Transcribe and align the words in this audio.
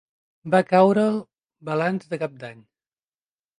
Va 0.55 0.61
caure'l 0.69 1.19
balanç 1.69 2.09
de 2.15 2.21
cap 2.25 2.43
d'any 2.45 2.67